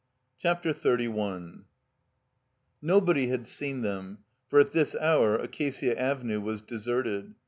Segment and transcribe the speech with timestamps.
[0.39, 1.65] CHAPTER XXXI
[2.81, 7.35] NOBODY had seen them, for at this hour Acacia Avenue was deserted.